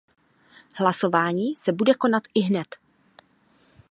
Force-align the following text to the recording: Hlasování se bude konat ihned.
Hlasování 0.75 1.55
se 1.55 1.73
bude 1.73 1.93
konat 1.93 2.23
ihned. 2.35 2.75